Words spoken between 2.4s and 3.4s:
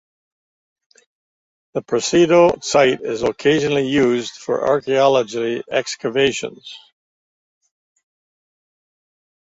site is